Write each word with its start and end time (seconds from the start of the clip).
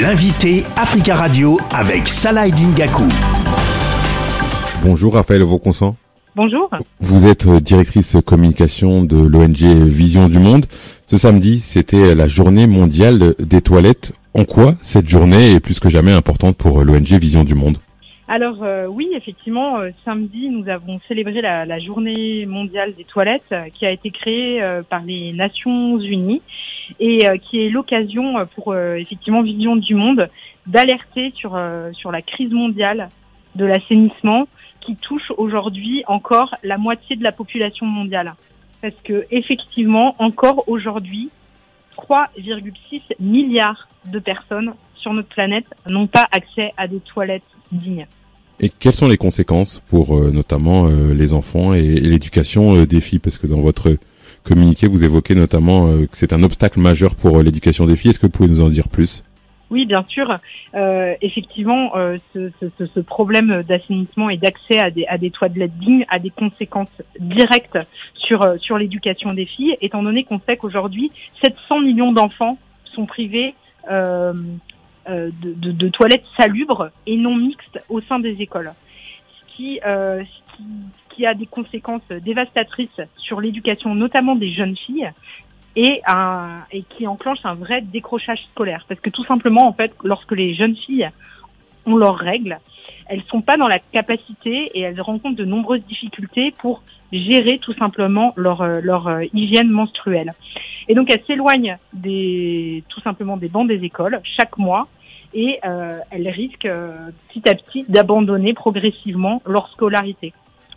L'invité 0.00 0.64
Africa 0.76 1.16
Radio 1.16 1.56
avec 1.70 2.06
Salah 2.08 2.50
Dingaku. 2.50 3.04
Bonjour 4.82 5.14
Raphaël 5.14 5.42
Vauconsent. 5.42 5.96
Bonjour. 6.34 6.68
Vous 7.00 7.26
êtes 7.26 7.48
directrice 7.48 8.18
communication 8.26 9.04
de 9.04 9.16
l'ONG 9.16 9.64
Vision 9.86 10.28
du 10.28 10.38
Monde. 10.38 10.66
Ce 11.06 11.16
samedi, 11.16 11.60
c'était 11.60 12.14
la 12.14 12.28
journée 12.28 12.66
mondiale 12.66 13.34
des 13.38 13.62
toilettes. 13.62 14.12
En 14.34 14.44
quoi 14.44 14.74
cette 14.82 15.08
journée 15.08 15.52
est 15.52 15.60
plus 15.60 15.80
que 15.80 15.88
jamais 15.88 16.12
importante 16.12 16.58
pour 16.58 16.84
l'ONG 16.84 17.12
Vision 17.12 17.42
du 17.42 17.54
Monde? 17.54 17.78
Alors 18.28 18.64
euh, 18.64 18.86
oui, 18.86 19.08
effectivement, 19.14 19.78
euh, 19.78 19.90
samedi, 20.04 20.48
nous 20.48 20.68
avons 20.68 20.98
célébré 21.06 21.40
la, 21.40 21.78
journée 21.78 22.44
mondiale 22.46 22.92
des 22.94 23.04
toilettes 23.04 23.42
euh, 23.52 23.68
qui 23.72 23.86
a 23.86 23.92
été 23.92 24.10
créée 24.10 24.60
par 24.90 25.02
les 25.02 25.32
Nations 25.32 25.98
Unies 25.98 26.42
et 26.98 27.26
qui 27.42 27.64
est 27.64 27.70
l'occasion 27.70 28.34
pour 28.54 28.76
effectivement 28.76 29.42
Vision 29.42 29.76
du 29.76 29.94
Monde 29.94 30.28
d'alerter 30.66 31.32
sur 31.36 31.58
sur 31.92 32.12
la 32.12 32.22
crise 32.22 32.52
mondiale 32.52 33.08
de 33.54 33.64
l'assainissement 33.64 34.46
qui 34.80 34.96
touche 34.96 35.32
aujourd'hui 35.36 36.04
encore 36.06 36.54
la 36.62 36.78
moitié 36.78 37.16
de 37.16 37.24
la 37.24 37.32
population 37.32 37.86
mondiale. 37.86 38.34
Parce 38.82 38.94
que 39.04 39.26
effectivement, 39.30 40.14
encore 40.18 40.68
aujourd'hui, 40.68 41.30
3,6 41.96 43.02
milliards 43.18 43.88
de 44.04 44.18
personnes 44.18 44.74
sur 44.94 45.12
notre 45.12 45.28
planète 45.28 45.66
n'ont 45.88 46.06
pas 46.06 46.26
accès 46.30 46.72
à 46.76 46.86
des 46.86 47.00
toilettes 47.00 47.42
Et 48.60 48.70
quelles 48.70 48.94
sont 48.94 49.08
les 49.08 49.18
conséquences 49.18 49.82
pour 49.90 50.16
euh, 50.16 50.30
notamment 50.30 50.86
euh, 50.86 51.12
les 51.12 51.34
enfants 51.34 51.74
et, 51.74 51.82
l'éducation 51.82 52.76
euh, 52.76 52.86
des 52.86 53.00
filles? 53.00 53.18
Parce 53.18 53.36
que 53.36 53.46
dans 53.46 53.60
votre 53.60 53.96
communiqué, 54.44 54.86
vous 54.86 55.04
évoquez 55.04 55.34
notamment 55.34 55.88
que 55.88 56.16
c'est 56.16 56.32
un 56.32 56.42
obstacle 56.44 56.78
majeur 56.78 57.16
pour 57.16 57.42
l'éducation 57.42 57.84
des 57.84 57.96
filles. 57.96 58.10
Est-ce 58.10 58.20
que 58.20 58.26
vous 58.26 58.32
pouvez 58.32 58.48
nous 58.48 58.62
en 58.62 58.68
dire 58.68 58.88
plus? 58.88 59.24
Oui, 59.70 59.86
bien 59.86 60.04
sûr. 60.08 60.38
effectivement, 61.20 61.90
ce, 62.32 62.52
ce, 62.60 62.86
ce, 62.86 63.00
problème 63.00 63.64
d'assainissement 63.66 64.30
et 64.30 64.36
d'accès 64.36 64.78
à 64.78 64.92
des, 64.92 65.04
à 65.08 65.18
des 65.18 65.32
toilettes 65.32 65.76
dignes 65.78 66.06
a 66.08 66.20
des 66.20 66.30
conséquences 66.30 67.02
directes 67.18 67.76
sur, 68.14 68.46
sur 68.60 68.78
l'éducation 68.78 69.32
des 69.32 69.46
filles, 69.46 69.76
étant 69.80 70.04
donné 70.04 70.22
qu'on 70.22 70.38
sait 70.46 70.56
qu'aujourd'hui, 70.56 71.10
700 71.42 71.80
millions 71.80 72.12
d'enfants 72.12 72.56
sont 72.94 73.06
privés 73.06 73.56
euh, 75.08 75.16
euh, 75.16 75.30
de, 75.42 75.72
de, 75.72 75.88
toilettes 75.88 76.24
salubres 76.38 76.90
et 77.06 77.16
non 77.16 77.36
mixtes 77.36 77.80
au 77.88 78.00
sein 78.00 78.18
des 78.18 78.42
écoles, 78.42 78.72
ce 79.28 79.56
qui, 79.56 79.80
euh, 79.86 80.22
qui, 80.56 80.64
qui, 81.10 81.26
a 81.26 81.34
des 81.34 81.46
conséquences 81.46 82.06
dévastatrices 82.08 83.00
sur 83.16 83.40
l'éducation, 83.40 83.94
notamment 83.94 84.36
des 84.36 84.52
jeunes 84.52 84.76
filles, 84.76 85.10
et, 85.76 86.00
un, 86.06 86.64
et 86.72 86.82
qui 86.82 87.06
enclenche 87.06 87.38
un 87.44 87.54
vrai 87.54 87.82
décrochage 87.82 88.42
scolaire. 88.52 88.84
Parce 88.88 89.00
que 89.00 89.10
tout 89.10 89.24
simplement, 89.24 89.66
en 89.68 89.72
fait, 89.72 89.92
lorsque 90.04 90.32
les 90.32 90.54
jeunes 90.54 90.76
filles 90.76 91.10
ont 91.84 91.96
leurs 91.96 92.16
règles, 92.16 92.58
elles 93.06 93.22
sont 93.30 93.42
pas 93.42 93.56
dans 93.56 93.68
la 93.68 93.78
capacité 93.78 94.70
et 94.74 94.80
elles 94.80 95.00
rencontrent 95.00 95.36
de 95.36 95.44
nombreuses 95.44 95.84
difficultés 95.84 96.52
pour 96.58 96.82
gérer 97.12 97.58
tout 97.58 97.74
simplement 97.74 98.32
leur, 98.36 98.62
euh, 98.62 98.80
leur 98.82 99.22
hygiène 99.32 99.70
menstruelle. 99.70 100.34
Et 100.88 100.94
donc 100.94 101.12
elles 101.12 101.22
s'éloignent 101.26 101.76
des, 101.92 102.82
tout 102.88 103.00
simplement 103.00 103.36
des 103.36 103.48
bancs 103.48 103.68
des 103.68 103.84
écoles 103.84 104.20
chaque 104.24 104.58
mois 104.58 104.88
et 105.36 105.60
euh, 105.64 105.98
elles 106.10 106.28
risquent 106.28 106.68
petit 107.28 107.48
à 107.48 107.54
petit 107.54 107.84
d'abandonner 107.88 108.54
progressivement 108.54 109.40
leur 109.46 109.70
scolarité. 109.70 110.32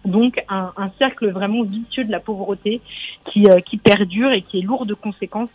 Donc 0.06 0.44
un, 0.50 0.72
un, 0.78 0.92
cercle 1.00 1.32
vraiment 1.32 1.64
vicieux 1.64 2.04
de 2.04 2.12
la 2.12 2.20
pauvreté 2.20 2.82
qui, 3.26 3.48
qui 3.66 3.78
perdure 3.78 4.32
et 4.32 4.44
qui 4.44 4.60
est 4.60 4.62
lourd 4.62 4.86
de 4.86 4.94
conséquences 4.94 5.50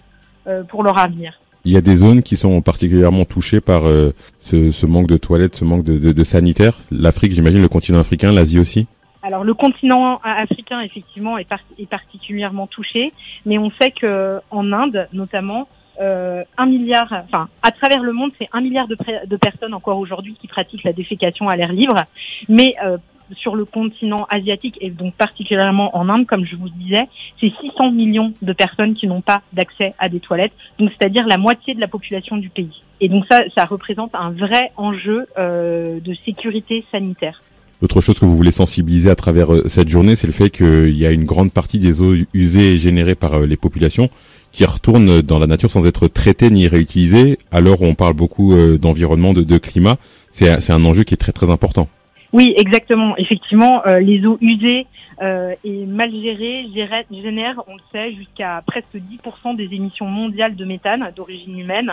pour 0.69 0.83
leur 0.83 0.99
avenir. 0.99 1.39
Il 1.67 1.73
y 1.73 1.79
a 1.79 1.81
des 1.81 1.97
zones 1.97 2.23
qui 2.23 2.37
sont 2.37 2.61
particulièrement 2.61 3.25
touchées 3.25 3.63
par 3.63 3.87
euh, 3.87 4.13
ce, 4.39 4.71
ce, 4.71 4.85
manque 4.85 5.07
de 5.07 5.17
toilettes, 5.17 5.57
ce 5.57 5.65
manque 5.65 5.83
de, 5.83 5.99
de, 5.99 6.13
de 6.13 6.25
sanitaires. 6.25 6.75
L'Afrique, 6.91 7.33
j'imagine, 7.33 7.63
le 7.63 7.69
continent 7.69 8.01
africain, 8.01 8.33
l'Asie 8.33 8.59
aussi. 8.59 8.87
Alors 9.23 9.43
le 9.43 9.55
continent 9.55 10.21
africain 10.23 10.81
effectivement 10.83 11.39
est, 11.39 11.51
est, 11.79 11.89
particulièrement 11.89 12.67
touché, 12.67 13.15
mais 13.47 13.57
on 13.57 13.71
sait 13.81 13.91
que 13.91 14.39
en 14.51 14.71
Inde 14.71 15.09
notamment, 15.15 15.67
euh, 16.01 16.43
un 16.59 16.67
milliard, 16.67 17.13
enfin 17.25 17.49
à 17.63 17.71
travers 17.71 18.03
le 18.03 18.13
monde, 18.13 18.33
c'est 18.39 18.49
un 18.53 18.61
milliard 18.61 18.89
de, 18.89 19.37
personnes 19.37 19.75
encore 19.75 19.99
aujourd'hui 19.99 20.37
qui 20.41 20.49
pratiquent 20.49 20.85
la 20.85 20.93
défécation 20.93 21.49
à 21.49 21.57
l'air 21.57 21.73
libre, 21.73 22.05
mais 22.49 22.75
euh, 22.85 22.99
sur 23.33 23.57
le 23.57 23.65
continent 23.65 24.27
asiatique 24.29 24.77
et 24.81 24.91
donc 24.91 25.15
particulièrement 25.15 25.97
en 25.97 26.09
Inde, 26.09 26.27
comme 26.27 26.45
je 26.45 26.57
vous 26.57 26.69
disais, 26.69 27.09
c'est 27.41 27.53
600 27.61 27.93
millions 27.93 28.33
de 28.43 28.53
personnes 28.53 28.95
qui 28.95 29.07
n'ont 29.07 29.21
pas 29.21 29.43
d'accès 29.53 29.95
à 29.99 30.09
des 30.09 30.21
toilettes, 30.21 30.53
donc 30.79 30.91
c'est-à-dire 30.91 31.27
la 31.27 31.39
moitié 31.39 31.75
de 31.75 31.81
la 31.81 31.89
population 31.89 32.37
du 32.37 32.49
pays. 32.49 32.83
Et 33.01 33.09
donc 33.09 33.25
ça, 33.31 33.41
ça 33.57 33.65
représente 33.65 34.15
un 34.15 34.31
vrai 34.31 34.73
enjeu 34.77 35.27
euh, 35.39 36.01
de 36.01 36.15
sécurité 36.25 36.85
sanitaire. 36.91 37.43
Autre 37.85 38.01
chose 38.01 38.19
que 38.19 38.25
vous 38.25 38.35
voulez 38.35 38.51
sensibiliser 38.51 39.11
à 39.11 39.15
travers 39.15 39.53
euh, 39.53 39.69
cette 39.69 39.91
journée, 39.91 40.17
c'est 40.17 40.27
le 40.27 40.33
fait 40.33 40.49
qu'il 40.49 40.97
y 40.97 41.05
a 41.05 41.11
une 41.11 41.25
grande 41.25 41.53
partie 41.53 41.79
des 41.79 42.01
eaux 42.01 42.15
usées 42.33 42.73
et 42.73 42.77
générées 42.79 43.15
par 43.15 43.35
euh, 43.35 43.47
les 43.47 43.59
populations 43.59 44.09
qui 44.53 44.65
retournent 44.65 45.21
dans 45.21 45.39
la 45.39 45.47
nature 45.47 45.71
sans 45.71 45.87
être 45.87 46.09
traitées 46.09 46.49
ni 46.49 46.67
réutilisées. 46.67 47.37
Alors 47.51 47.83
on 47.83 47.95
parle 47.95 48.15
beaucoup 48.15 48.55
euh, 48.55 48.79
d'environnement, 48.79 49.35
de, 49.35 49.43
de 49.43 49.59
climat. 49.59 49.99
C'est 50.33 50.71
un 50.71 50.85
enjeu 50.87 51.05
qui 51.05 51.13
est 51.13 51.19
très 51.19 51.33
très 51.33 51.51
important. 51.51 51.89
Oui, 52.35 52.53
exactement. 52.57 53.17
Effectivement, 53.17 53.87
euh, 53.87 54.01
les 54.01 54.27
eaux 54.27 54.39
usées 54.41 54.89
euh, 55.23 55.55
et 55.63 55.87
mal 55.87 56.11
gérées 56.11 56.67
génèrent, 57.13 57.63
on 57.69 57.77
le 57.77 57.83
sait, 57.93 58.13
jusqu'à 58.13 58.61
presque 58.67 58.97
10% 58.97 59.55
des 59.55 59.73
émissions 59.73 60.07
mondiales 60.07 60.57
de 60.57 60.65
méthane 60.65 61.13
d'origine 61.15 61.57
humaine. 61.57 61.93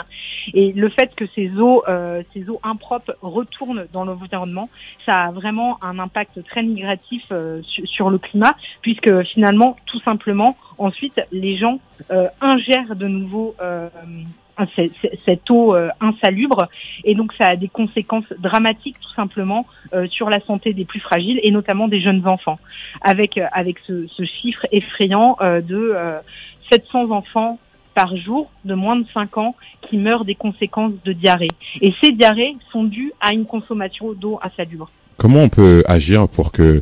Et 0.56 0.72
le 0.72 0.90
fait 0.90 1.14
que 1.16 1.26
ces 1.36 1.52
eaux, 1.60 1.84
euh, 1.88 2.24
ces 2.34 2.50
eaux 2.50 2.60
impropres 2.64 3.14
retournent 3.22 3.86
dans 3.94 4.04
l'environnement, 4.04 4.68
ça 5.06 5.26
a 5.26 5.32
vraiment 5.32 5.78
un 5.84 6.00
impact 6.00 6.44
très 6.46 6.64
négatif 6.64 7.22
euh, 7.32 7.62
sur 7.86 8.10
le 8.10 8.18
climat, 8.18 8.56
puisque 8.82 9.22
finalement, 9.26 9.78
tout 9.86 10.00
simplement, 10.00 10.58
ensuite, 10.80 11.22
les 11.32 11.56
gens 11.56 11.80
euh, 12.10 12.28
ingèrent 12.42 12.96
de 12.96 13.08
nouveau 13.08 13.54
cette 15.26 15.50
eau 15.50 15.76
euh, 15.76 15.90
insalubre 16.00 16.68
et 17.04 17.16
donc 17.16 17.34
ça 17.40 17.50
a 17.50 17.56
des 17.56 17.68
conséquences 17.68 18.26
dramatiques 18.40 18.98
tout 19.00 19.14
simplement 19.16 19.66
euh, 19.94 20.08
sur 20.08 20.30
la 20.30 20.40
santé 20.42 20.74
des 20.74 20.86
plus 20.86 21.00
fragiles 21.00 21.40
et 21.44 21.52
notamment 21.52 21.88
des 21.88 22.02
jeunes 22.02 22.28
enfants 22.28 22.60
avec 23.02 23.38
euh, 23.38 23.46
avec 23.52 23.78
ce, 23.88 24.08
ce 24.08 24.24
chiffre 24.24 24.66
effrayant 24.72 25.38
de 25.42 25.96
700 26.72 27.12
enfants 27.12 27.60
par 27.94 28.16
jour 28.16 28.50
de 28.66 28.74
moins 28.74 28.96
de 28.96 29.06
5 29.14 29.38
ans 29.38 29.56
qui 29.82 29.98
meurent 29.98 30.26
des 30.26 30.36
conséquences 30.36 30.94
de 31.04 31.14
diarrhée. 31.14 31.50
Et 31.82 31.94
ces 32.02 32.12
diarrhées 32.12 32.56
sont 32.72 32.84
dues 32.84 33.12
à 33.20 33.34
une 33.34 33.46
consommation 33.46 34.14
d'eau 34.14 34.40
insalubre. 34.42 34.90
Comment 35.18 35.42
on 35.42 35.50
peut 35.50 35.84
agir 35.88 36.28
pour 36.30 36.52
que 36.52 36.82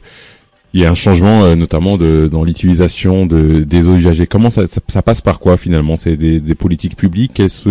il 0.73 0.81
y 0.81 0.85
a 0.85 0.91
un 0.91 0.95
changement 0.95 1.43
euh, 1.43 1.55
notamment 1.55 1.97
de, 1.97 2.27
dans 2.31 2.43
l'utilisation 2.43 3.25
de, 3.25 3.63
des 3.63 3.89
eaux 3.89 3.95
usagées. 3.95 4.27
Comment 4.27 4.49
ça, 4.49 4.67
ça, 4.67 5.01
passe 5.01 5.21
par 5.21 5.39
quoi 5.39 5.57
finalement? 5.57 5.95
C'est 5.95 6.15
des, 6.15 6.39
des, 6.39 6.55
politiques 6.55 6.95
publiques? 6.95 7.33
Qu'est-ce 7.35 7.69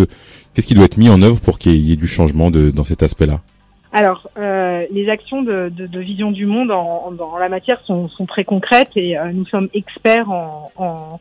qu'est-ce 0.54 0.66
qui 0.66 0.74
doit 0.74 0.84
être 0.84 0.96
mis 0.96 1.10
en 1.10 1.22
œuvre 1.22 1.40
pour 1.40 1.58
qu'il 1.58 1.76
y 1.76 1.92
ait 1.92 1.96
du 1.96 2.06
changement 2.06 2.50
de, 2.50 2.70
dans 2.70 2.84
cet 2.84 3.02
aspect-là? 3.02 3.40
Alors, 3.92 4.28
euh, 4.36 4.84
les 4.90 5.08
actions 5.08 5.42
de, 5.42 5.70
de, 5.74 5.86
de, 5.86 6.00
Vision 6.00 6.30
du 6.30 6.44
Monde 6.44 6.70
en, 6.70 7.10
dans 7.12 7.38
la 7.38 7.48
matière 7.48 7.80
sont, 7.86 8.08
sont 8.08 8.26
très 8.26 8.44
concrètes 8.44 8.90
et 8.96 9.16
euh, 9.16 9.32
nous 9.32 9.46
sommes 9.46 9.68
experts 9.72 10.30
en, 10.30 10.70
en, 10.76 11.20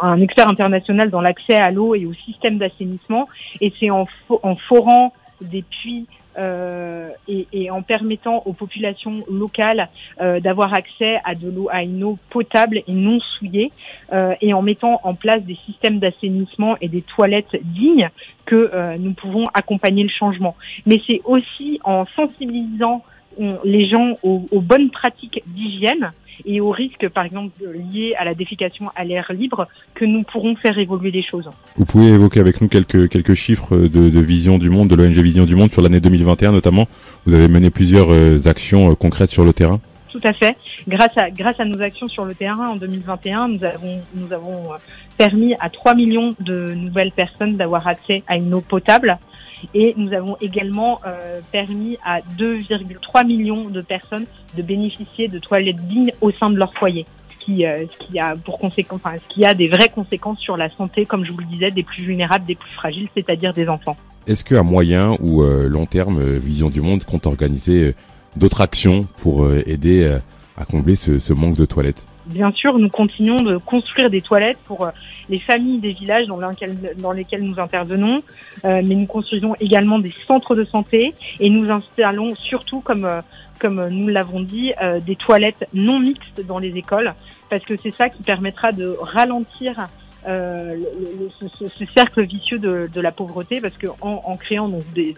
un 0.00 0.20
expert 0.20 0.48
international 0.48 1.10
dans 1.10 1.20
l'accès 1.20 1.56
à 1.56 1.70
l'eau 1.70 1.94
et 1.94 2.06
au 2.06 2.14
système 2.14 2.58
d'assainissement. 2.58 3.28
Et 3.60 3.72
c'est 3.78 3.90
en, 3.90 4.06
en 4.42 4.56
forant 4.56 5.12
des 5.42 5.62
puits 5.62 6.06
euh, 6.38 7.10
et, 7.28 7.70
en 7.70 7.82
permettant 7.82 8.42
aux 8.46 8.52
populations 8.52 9.24
locales 9.30 9.88
euh, 10.20 10.40
d'avoir 10.40 10.72
accès 10.74 11.18
à 11.24 11.34
de 11.34 11.50
l'eau, 11.50 11.68
à 11.70 11.82
une 11.82 12.02
eau 12.04 12.18
potable 12.30 12.78
et 12.86 12.92
non 12.92 13.20
souillée, 13.20 13.70
euh, 14.12 14.34
et 14.40 14.54
en 14.54 14.62
mettant 14.62 15.00
en 15.02 15.14
place 15.14 15.42
des 15.42 15.58
systèmes 15.66 15.98
d'assainissement 15.98 16.76
et 16.80 16.88
des 16.88 17.02
toilettes 17.02 17.56
dignes 17.62 18.08
que 18.46 18.70
euh, 18.72 18.96
nous 18.98 19.12
pouvons 19.12 19.44
accompagner 19.54 20.02
le 20.02 20.08
changement. 20.08 20.56
Mais 20.86 21.00
c'est 21.06 21.20
aussi 21.24 21.80
en 21.84 22.06
sensibilisant 22.16 23.02
les 23.64 23.88
gens 23.88 24.18
aux, 24.22 24.46
aux 24.50 24.60
bonnes 24.60 24.90
pratiques 24.90 25.42
d'hygiène 25.46 26.12
et 26.44 26.60
aux 26.60 26.70
risques, 26.70 27.08
par 27.08 27.24
exemple, 27.24 27.52
liés 27.92 28.14
à 28.18 28.24
la 28.24 28.34
défécation 28.34 28.90
à 28.96 29.04
l'air 29.04 29.30
libre, 29.32 29.68
que 29.94 30.04
nous 30.04 30.22
pourrons 30.22 30.56
faire 30.56 30.78
évoluer 30.78 31.10
les 31.10 31.22
choses. 31.22 31.48
Vous 31.76 31.84
pouvez 31.84 32.08
évoquer 32.08 32.40
avec 32.40 32.60
nous 32.60 32.68
quelques, 32.68 33.08
quelques 33.08 33.34
chiffres 33.34 33.76
de, 33.76 34.10
de 34.10 34.20
vision 34.20 34.58
du 34.58 34.70
monde, 34.70 34.88
de 34.88 34.94
l'ONG 34.94 35.12
Vision 35.12 35.44
du 35.44 35.56
Monde 35.56 35.70
sur 35.70 35.82
l'année 35.82 36.00
2021 36.00 36.52
notamment. 36.52 36.86
Vous 37.26 37.34
avez 37.34 37.48
mené 37.48 37.70
plusieurs 37.70 38.12
euh, 38.12 38.36
actions 38.46 38.90
euh, 38.90 38.94
concrètes 38.94 39.30
sur 39.30 39.44
le 39.44 39.52
terrain 39.52 39.80
tout 40.12 40.20
à 40.24 40.34
fait. 40.34 40.56
Grâce 40.86 41.16
à, 41.16 41.30
grâce 41.30 41.58
à 41.58 41.64
nos 41.64 41.80
actions 41.80 42.06
sur 42.06 42.26
le 42.26 42.34
terrain 42.34 42.68
en 42.68 42.76
2021, 42.76 43.48
nous 43.48 43.64
avons, 43.64 44.00
nous 44.14 44.32
avons 44.32 44.72
euh, 44.72 44.76
permis 45.16 45.54
à 45.58 45.70
3 45.70 45.94
millions 45.94 46.34
de 46.38 46.74
nouvelles 46.74 47.12
personnes 47.12 47.56
d'avoir 47.56 47.86
accès 47.86 48.22
à 48.28 48.36
une 48.36 48.52
eau 48.52 48.60
potable. 48.60 49.18
Et 49.74 49.94
nous 49.96 50.12
avons 50.12 50.36
également 50.40 51.00
euh, 51.06 51.40
permis 51.50 51.98
à 52.04 52.20
2,3 52.38 53.26
millions 53.26 53.68
de 53.68 53.80
personnes 53.80 54.26
de 54.56 54.62
bénéficier 54.62 55.28
de 55.28 55.38
toilettes 55.38 55.86
dignes 55.86 56.12
au 56.20 56.30
sein 56.30 56.50
de 56.50 56.56
leur 56.56 56.74
foyer. 56.74 57.06
Ce 57.30 57.44
qui, 57.44 57.66
euh, 57.66 57.84
ce 57.86 58.06
qui 58.06 58.18
a 58.18 58.36
pour 58.36 58.58
conséquence, 58.58 59.00
enfin, 59.02 59.16
ce 59.16 59.34
qui 59.34 59.44
a 59.44 59.54
des 59.54 59.68
vraies 59.68 59.88
conséquences 59.88 60.38
sur 60.38 60.56
la 60.56 60.70
santé, 60.76 61.06
comme 61.06 61.24
je 61.24 61.32
vous 61.32 61.38
le 61.38 61.46
disais, 61.46 61.70
des 61.70 61.82
plus 61.82 62.02
vulnérables, 62.02 62.44
des 62.44 62.54
plus 62.54 62.72
fragiles, 62.72 63.08
c'est-à-dire 63.16 63.52
des 63.52 63.68
enfants. 63.68 63.96
Est-ce 64.26 64.44
qu'à 64.44 64.62
moyen 64.62 65.16
ou 65.20 65.42
long 65.42 65.86
terme, 65.86 66.22
Vision 66.22 66.70
du 66.70 66.80
Monde 66.80 67.02
compte 67.02 67.26
organiser 67.26 67.96
d'autres 68.36 68.60
actions 68.60 69.08
pour 69.18 69.52
aider 69.66 70.16
à 70.56 70.64
combler 70.64 70.94
ce 70.94 71.32
manque 71.32 71.56
de 71.56 71.64
toilettes? 71.64 72.06
Bien 72.26 72.52
sûr, 72.52 72.78
nous 72.78 72.88
continuons 72.88 73.36
de 73.36 73.56
construire 73.56 74.08
des 74.08 74.20
toilettes 74.20 74.58
pour 74.64 74.88
les 75.28 75.40
familles 75.40 75.78
des 75.78 75.92
villages 75.92 76.26
dans, 76.26 76.38
lesquels, 77.12 77.42
nous 77.42 77.58
intervenons, 77.58 78.22
mais 78.64 78.82
nous 78.82 79.06
construisons 79.06 79.56
également 79.58 79.98
des 79.98 80.14
centres 80.26 80.54
de 80.54 80.64
santé 80.64 81.14
et 81.40 81.50
nous 81.50 81.70
installons 81.70 82.34
surtout, 82.36 82.80
comme 82.80 83.22
comme 83.62 83.88
nous 83.90 84.08
l'avons 84.08 84.40
dit, 84.40 84.72
euh, 84.82 84.98
des 84.98 85.14
toilettes 85.14 85.68
non 85.72 86.00
mixtes 86.00 86.44
dans 86.44 86.58
les 86.58 86.76
écoles, 86.76 87.14
parce 87.48 87.64
que 87.64 87.74
c'est 87.80 87.94
ça 87.94 88.08
qui 88.08 88.24
permettra 88.24 88.72
de 88.72 88.96
ralentir 89.00 89.88
euh, 90.28 90.76
le, 90.76 91.48
ce, 91.50 91.68
ce, 91.68 91.84
cercle 91.96 92.24
vicieux 92.24 92.58
de, 92.58 92.88
de, 92.92 93.00
la 93.00 93.10
pauvreté, 93.10 93.60
parce 93.60 93.76
que 93.76 93.88
en, 94.00 94.22
en 94.24 94.36
créant 94.36 94.68
donc 94.68 94.84
des, 94.94 95.16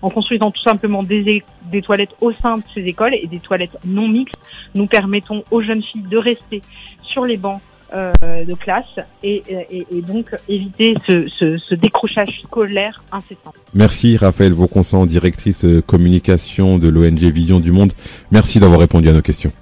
en 0.00 0.10
construisant 0.10 0.50
tout 0.50 0.62
simplement 0.62 1.02
des, 1.02 1.42
des 1.70 1.82
toilettes 1.82 2.14
au 2.20 2.32
sein 2.32 2.58
de 2.58 2.62
ces 2.72 2.82
écoles 2.82 3.14
et 3.14 3.26
des 3.26 3.40
toilettes 3.40 3.76
non 3.84 4.08
mixtes, 4.08 4.38
nous 4.74 4.86
permettons 4.86 5.42
aux 5.50 5.60
jeunes 5.60 5.82
filles 5.82 6.02
de 6.08 6.18
rester 6.18 6.62
sur 7.02 7.24
les 7.24 7.36
bancs 7.36 7.60
euh, 7.94 8.12
de 8.44 8.54
classe 8.54 8.84
et, 9.22 9.42
et, 9.48 9.86
et, 9.90 10.02
donc 10.02 10.34
éviter 10.48 10.94
ce, 11.08 11.28
ce, 11.28 11.58
ce, 11.58 11.74
décrochage 11.74 12.40
scolaire 12.42 13.02
incessant. 13.12 13.54
Merci 13.72 14.16
Raphaël 14.16 14.52
Vauconsant, 14.52 15.06
directrice 15.06 15.66
communication 15.86 16.78
de 16.78 16.88
l'ONG 16.88 17.22
Vision 17.24 17.60
du 17.60 17.72
Monde. 17.72 17.92
Merci 18.30 18.58
d'avoir 18.58 18.80
répondu 18.80 19.08
à 19.08 19.12
nos 19.12 19.22
questions. 19.22 19.52